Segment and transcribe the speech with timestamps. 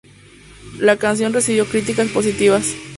[0.79, 2.73] La canción recibió críticas positivas.